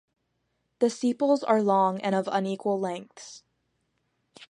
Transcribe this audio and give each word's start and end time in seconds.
The 0.79 0.89
sepals 0.89 1.43
are 1.43 1.61
long 1.61 1.99
and 2.01 2.15
of 2.15 2.27
unequal 2.31 2.79
lengths. 2.79 3.43